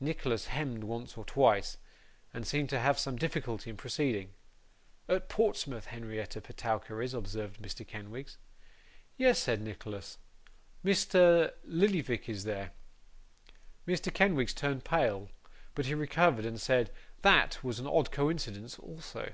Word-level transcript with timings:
Nicholas 0.00 0.48
hemmed 0.48 0.84
once 0.84 1.16
or 1.16 1.24
twice, 1.24 1.78
and 2.34 2.46
seemed 2.46 2.68
to 2.68 2.78
have 2.78 2.98
some 2.98 3.16
difficulty 3.16 3.70
in 3.70 3.76
proceeding. 3.78 4.34
'At 5.08 5.30
Portsmouth, 5.30 5.86
Henrietta 5.86 6.42
Petowker 6.42 7.00
is,' 7.00 7.14
observed 7.14 7.58
Mr. 7.58 7.86
Kenwigs. 7.88 8.36
'Yes,' 9.16 9.38
said 9.38 9.62
Nicholas, 9.62 10.18
'Mr. 10.84 11.54
Lillyvick 11.64 12.28
is 12.28 12.44
there.' 12.44 12.72
Mr. 13.88 14.12
Kenwigs 14.12 14.52
turned 14.52 14.84
pale, 14.84 15.30
but 15.74 15.86
he 15.86 15.94
recovered, 15.94 16.44
and 16.44 16.60
said, 16.60 16.90
THAT 17.22 17.64
was 17.64 17.78
an 17.78 17.86
odd 17.86 18.10
coincidence 18.12 18.78
also. 18.78 19.32